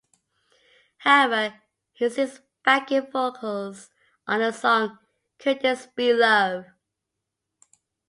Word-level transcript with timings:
However, 0.97 1.61
he 1.93 2.09
sings 2.09 2.41
backing 2.65 3.11
vocals 3.11 3.91
on 4.25 4.39
the 4.39 4.51
song 4.51 4.97
"Could 5.37 5.61
This 5.61 5.85
Be 5.95 6.11
Love". 6.11 6.65